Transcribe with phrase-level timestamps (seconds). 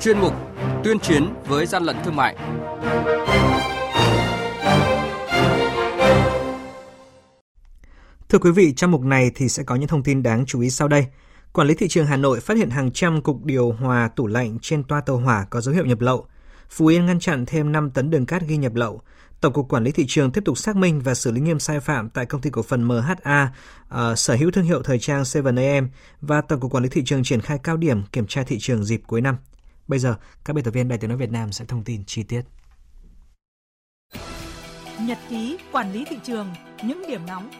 [0.00, 0.32] chuyên mục
[0.84, 2.36] Tuyên chiến với gian lận thương mại.
[8.28, 10.70] Thưa quý vị, trong mục này thì sẽ có những thông tin đáng chú ý
[10.70, 11.06] sau đây.
[11.52, 14.58] Quản lý thị trường Hà Nội phát hiện hàng trăm cục điều hòa tủ lạnh
[14.62, 16.26] trên toa tàu hỏa có dấu hiệu nhập lậu.
[16.70, 19.02] Phú Yên ngăn chặn thêm 5 tấn đường cát ghi nhập lậu.
[19.40, 21.80] Tổng cục Quản lý thị trường tiếp tục xác minh và xử lý nghiêm sai
[21.80, 23.50] phạm tại công ty cổ phần MHA, uh,
[23.88, 25.88] ờ, sở hữu thương hiệu thời trang 7am
[26.20, 28.84] và Tổng cục Quản lý thị trường triển khai cao điểm kiểm tra thị trường
[28.84, 29.36] dịp cuối năm.
[29.90, 32.22] Bây giờ, các biên tập viên Đài Tiếng nói Việt Nam sẽ thông tin chi
[32.22, 32.42] tiết.
[35.00, 36.48] Nhật ký quản lý thị trường,
[36.84, 37.50] những điểm nóng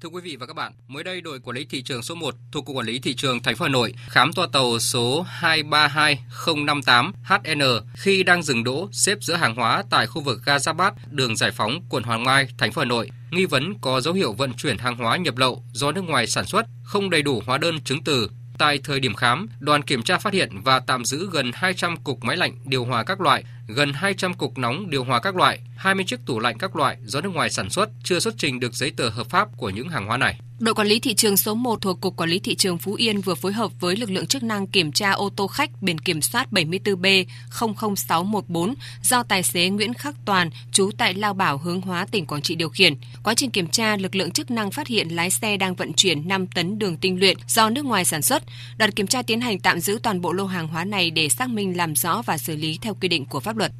[0.00, 2.34] Thưa quý vị và các bạn, mới đây đội quản lý thị trường số 1
[2.52, 7.12] thuộc Cục Quản lý thị trường thành phố Hà Nội khám toa tàu số 232058
[7.24, 7.62] HN
[7.94, 11.36] khi đang dừng đỗ xếp giữa hàng hóa tại khu vực ga Giáp Bát, đường
[11.36, 14.52] Giải Phóng, quận Hoàng Mai, thành phố Hà Nội, nghi vấn có dấu hiệu vận
[14.52, 17.80] chuyển hàng hóa nhập lậu do nước ngoài sản xuất, không đầy đủ hóa đơn
[17.84, 18.30] chứng từ.
[18.58, 22.24] Tại thời điểm khám, đoàn kiểm tra phát hiện và tạm giữ gần 200 cục
[22.24, 26.04] máy lạnh điều hòa các loại, gần 200 cục nóng điều hòa các loại, 20
[26.04, 28.92] chiếc tủ lạnh các loại do nước ngoài sản xuất chưa xuất trình được giấy
[28.96, 30.40] tờ hợp pháp của những hàng hóa này.
[30.58, 33.20] Đội quản lý thị trường số 1 thuộc Cục Quản lý Thị trường Phú Yên
[33.20, 36.22] vừa phối hợp với lực lượng chức năng kiểm tra ô tô khách biển kiểm
[36.22, 42.06] soát 74B 00614 do tài xế Nguyễn Khắc Toàn, trú tại Lao Bảo hướng hóa
[42.10, 42.94] tỉnh Quảng Trị điều khiển.
[43.22, 46.28] Quá trình kiểm tra, lực lượng chức năng phát hiện lái xe đang vận chuyển
[46.28, 48.42] 5 tấn đường tinh luyện do nước ngoài sản xuất.
[48.78, 51.50] Đoàn kiểm tra tiến hành tạm giữ toàn bộ lô hàng hóa này để xác
[51.50, 53.72] minh làm rõ và xử lý theo quy định của pháp luật.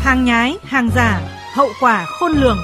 [0.00, 1.20] Hàng nhái, hàng giả,
[1.54, 2.58] hậu quả khôn lường.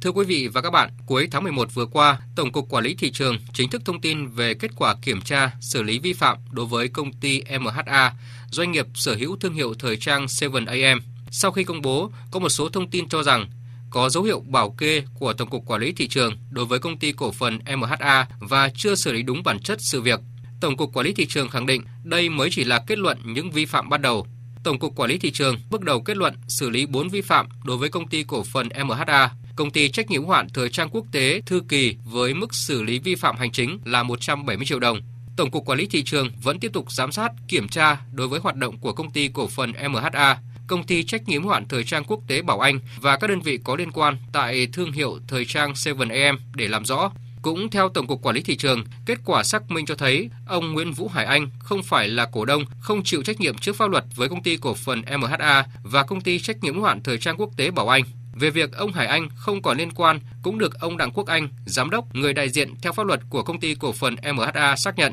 [0.00, 2.94] Thưa quý vị và các bạn, cuối tháng 11 vừa qua, Tổng cục Quản lý
[2.94, 6.38] thị trường chính thức thông tin về kết quả kiểm tra xử lý vi phạm
[6.50, 8.12] đối với công ty MHA,
[8.50, 11.00] doanh nghiệp sở hữu thương hiệu thời trang 7am.
[11.30, 13.46] Sau khi công bố, có một số thông tin cho rằng
[13.92, 16.98] có dấu hiệu bảo kê của Tổng cục Quản lý thị trường đối với công
[16.98, 20.20] ty cổ phần MHA và chưa xử lý đúng bản chất sự việc.
[20.60, 23.50] Tổng cục Quản lý thị trường khẳng định đây mới chỉ là kết luận những
[23.50, 24.26] vi phạm ban đầu.
[24.64, 27.48] Tổng cục Quản lý thị trường bước đầu kết luận xử lý 4 vi phạm
[27.64, 30.90] đối với công ty cổ phần MHA, công ty trách nhiệm hữu hạn thời trang
[30.90, 34.78] quốc tế Thư Kỳ với mức xử lý vi phạm hành chính là 170 triệu
[34.78, 35.00] đồng.
[35.36, 38.40] Tổng cục Quản lý thị trường vẫn tiếp tục giám sát, kiểm tra đối với
[38.40, 40.38] hoạt động của công ty cổ phần MHA,
[40.72, 43.40] công ty trách nhiệm hoạn hạn thời trang quốc tế Bảo Anh và các đơn
[43.40, 47.10] vị có liên quan tại thương hiệu thời trang 7am để làm rõ.
[47.42, 50.72] Cũng theo Tổng cục Quản lý thị trường, kết quả xác minh cho thấy ông
[50.72, 53.90] Nguyễn Vũ Hải Anh không phải là cổ đông, không chịu trách nhiệm trước pháp
[53.90, 57.18] luật với công ty cổ phần MHA và công ty trách nhiệm hoạn hạn thời
[57.18, 58.02] trang quốc tế Bảo Anh.
[58.34, 61.48] Về việc ông Hải Anh không còn liên quan cũng được ông Đặng Quốc Anh,
[61.66, 64.96] giám đốc, người đại diện theo pháp luật của công ty cổ phần MHA xác
[64.96, 65.12] nhận.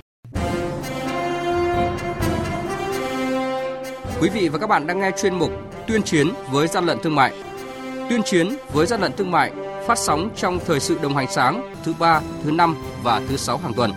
[4.22, 5.52] Quý vị và các bạn đang nghe chuyên mục
[5.88, 7.34] Tuyên chiến với gian lận thương mại.
[8.10, 9.52] Tuyên chiến với gian lận thương mại
[9.88, 13.58] phát sóng trong thời sự đồng hành sáng thứ ba, thứ năm và thứ sáu
[13.58, 13.92] hàng tuần.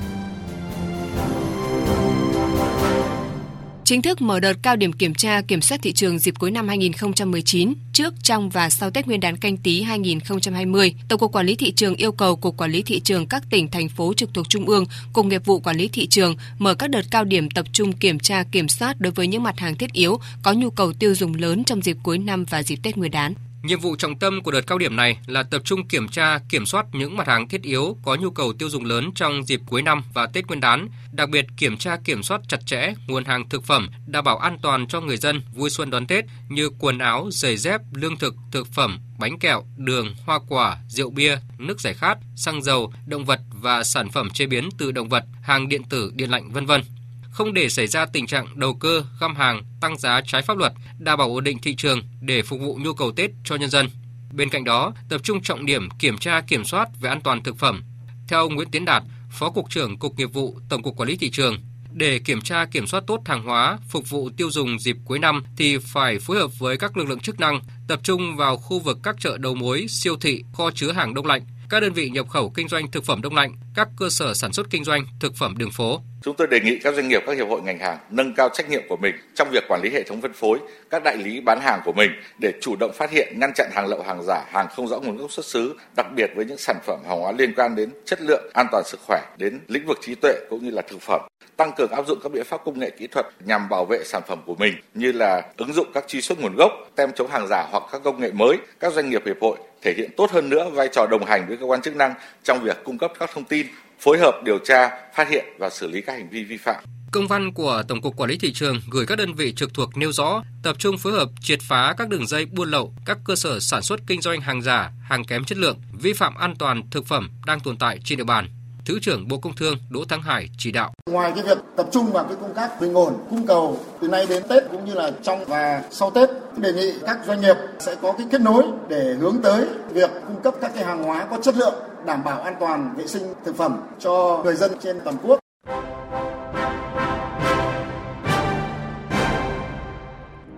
[3.84, 6.68] Chính thức mở đợt cao điểm kiểm tra kiểm soát thị trường dịp cuối năm
[6.68, 11.56] 2019, trước, trong và sau Tết Nguyên đán canh tí 2020, Tổng cục Quản lý
[11.56, 14.48] thị trường yêu cầu Cục Quản lý thị trường các tỉnh thành phố trực thuộc
[14.48, 17.66] trung ương cùng nghiệp vụ quản lý thị trường mở các đợt cao điểm tập
[17.72, 20.92] trung kiểm tra kiểm soát đối với những mặt hàng thiết yếu có nhu cầu
[20.92, 23.34] tiêu dùng lớn trong dịp cuối năm và dịp Tết Nguyên đán.
[23.62, 26.66] Nhiệm vụ trọng tâm của đợt cao điểm này là tập trung kiểm tra, kiểm
[26.66, 29.82] soát những mặt hàng thiết yếu có nhu cầu tiêu dùng lớn trong dịp cuối
[29.82, 33.48] năm và Tết Nguyên đán, đặc biệt kiểm tra kiểm soát chặt chẽ nguồn hàng
[33.48, 36.98] thực phẩm đảm bảo an toàn cho người dân vui xuân đón Tết như quần
[36.98, 41.80] áo, giày dép, lương thực, thực phẩm, bánh kẹo, đường, hoa quả, rượu bia, nước
[41.80, 45.68] giải khát, xăng dầu, động vật và sản phẩm chế biến từ động vật, hàng
[45.68, 46.82] điện tử, điện lạnh vân vân
[47.32, 50.72] không để xảy ra tình trạng đầu cơ, găm hàng, tăng giá trái pháp luật,
[50.98, 53.88] đảm bảo ổn định thị trường để phục vụ nhu cầu Tết cho nhân dân.
[54.32, 57.58] Bên cạnh đó, tập trung trọng điểm kiểm tra kiểm soát về an toàn thực
[57.58, 57.82] phẩm.
[58.28, 61.16] Theo ông Nguyễn Tiến Đạt, Phó cục trưởng Cục Nghiệp vụ Tổng cục Quản lý
[61.16, 61.56] thị trường,
[61.92, 65.42] để kiểm tra kiểm soát tốt hàng hóa phục vụ tiêu dùng dịp cuối năm
[65.56, 68.98] thì phải phối hợp với các lực lượng chức năng tập trung vào khu vực
[69.02, 72.28] các chợ đầu mối, siêu thị, kho chứa hàng đông lạnh, các đơn vị nhập
[72.28, 75.36] khẩu kinh doanh thực phẩm đông lạnh, các cơ sở sản xuất kinh doanh thực
[75.36, 76.00] phẩm đường phố.
[76.22, 78.70] Chúng tôi đề nghị các doanh nghiệp, các hiệp hội ngành hàng nâng cao trách
[78.70, 80.58] nhiệm của mình trong việc quản lý hệ thống phân phối,
[80.90, 82.10] các đại lý bán hàng của mình
[82.40, 85.16] để chủ động phát hiện, ngăn chặn hàng lậu, hàng giả, hàng không rõ nguồn
[85.16, 88.20] gốc xuất xứ, đặc biệt với những sản phẩm hàng hóa liên quan đến chất
[88.20, 91.20] lượng, an toàn sức khỏe, đến lĩnh vực trí tuệ cũng như là thực phẩm
[91.56, 94.22] tăng cường áp dụng các biện pháp công nghệ kỹ thuật nhằm bảo vệ sản
[94.28, 97.46] phẩm của mình như là ứng dụng các truy xuất nguồn gốc, tem chống hàng
[97.50, 98.56] giả hoặc các công nghệ mới.
[98.80, 101.56] Các doanh nghiệp hiệp hội thể hiện tốt hơn nữa vai trò đồng hành với
[101.56, 103.61] cơ quan chức năng trong việc cung cấp các thông tin,
[104.02, 106.84] phối hợp điều tra, phát hiện và xử lý các hành vi vi phạm.
[107.12, 109.96] Công văn của Tổng cục Quản lý thị trường gửi các đơn vị trực thuộc
[109.96, 113.36] nêu rõ tập trung phối hợp triệt phá các đường dây buôn lậu, các cơ
[113.36, 116.90] sở sản xuất kinh doanh hàng giả, hàng kém chất lượng, vi phạm an toàn
[116.90, 118.48] thực phẩm đang tồn tại trên địa bàn.
[118.86, 120.92] Thứ trưởng Bộ Công Thương Đỗ Thắng Hải chỉ đạo.
[121.10, 124.26] Ngoài cái việc tập trung vào cái công tác bình ổn cung cầu từ nay
[124.28, 127.94] đến Tết cũng như là trong và sau Tết, đề nghị các doanh nghiệp sẽ
[128.02, 131.38] có cái kết nối để hướng tới việc cung cấp các cái hàng hóa có
[131.42, 131.74] chất lượng,
[132.06, 135.38] đảm bảo an toàn vệ sinh thực phẩm cho người dân trên toàn quốc.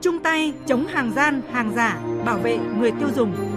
[0.00, 3.53] Chung tay chống hàng gian, hàng giả, bảo vệ người tiêu dùng.